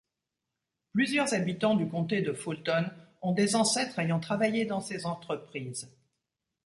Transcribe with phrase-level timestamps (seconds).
[0.93, 2.89] Plusieurs habitants du comté de Fulton
[3.21, 5.91] ont des ancêtres ayant travaillé dans ces entreprises.